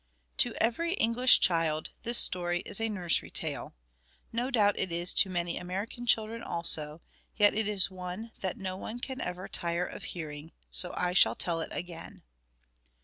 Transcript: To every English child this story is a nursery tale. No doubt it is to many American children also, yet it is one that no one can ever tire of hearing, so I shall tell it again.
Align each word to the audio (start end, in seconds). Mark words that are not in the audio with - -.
To 0.37 0.55
every 0.59 0.93
English 0.93 1.39
child 1.41 1.91
this 2.01 2.17
story 2.17 2.61
is 2.61 2.81
a 2.81 2.89
nursery 2.89 3.29
tale. 3.29 3.75
No 4.33 4.49
doubt 4.49 4.79
it 4.79 4.91
is 4.91 5.13
to 5.13 5.29
many 5.29 5.57
American 5.59 6.07
children 6.07 6.41
also, 6.41 7.01
yet 7.37 7.53
it 7.53 7.67
is 7.67 7.91
one 7.91 8.31
that 8.39 8.57
no 8.57 8.75
one 8.75 8.97
can 8.99 9.21
ever 9.21 9.47
tire 9.47 9.85
of 9.85 10.05
hearing, 10.05 10.53
so 10.71 10.91
I 10.97 11.13
shall 11.13 11.35
tell 11.35 11.61
it 11.61 11.69
again. 11.71 12.23